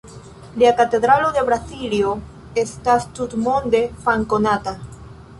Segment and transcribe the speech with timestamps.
[0.59, 2.13] Lia Katedralo de Braziljo
[2.61, 4.75] estas tutmonde famkonata.